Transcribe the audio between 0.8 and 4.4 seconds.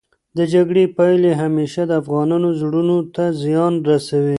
پايلې همېشه د افغانانو زړونو ته زیان رسوي.